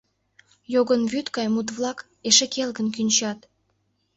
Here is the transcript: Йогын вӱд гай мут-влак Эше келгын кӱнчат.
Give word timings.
Йогын 0.73 1.01
вӱд 1.11 1.27
гай 1.35 1.47
мут-влак 1.53 1.99
Эше 2.27 2.45
келгын 2.53 2.87
кӱнчат. 2.95 3.39